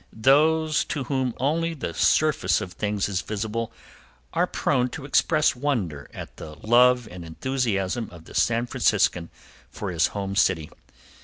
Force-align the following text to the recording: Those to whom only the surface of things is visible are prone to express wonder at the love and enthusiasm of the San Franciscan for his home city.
Those 0.11 0.83
to 0.85 1.03
whom 1.03 1.35
only 1.39 1.75
the 1.75 1.93
surface 1.93 2.59
of 2.59 2.73
things 2.73 3.07
is 3.07 3.21
visible 3.21 3.71
are 4.33 4.47
prone 4.47 4.89
to 4.89 5.05
express 5.05 5.55
wonder 5.55 6.09
at 6.11 6.37
the 6.37 6.55
love 6.65 7.07
and 7.11 7.23
enthusiasm 7.23 8.09
of 8.11 8.25
the 8.25 8.33
San 8.33 8.65
Franciscan 8.65 9.29
for 9.69 9.91
his 9.91 10.07
home 10.07 10.35
city. 10.35 10.71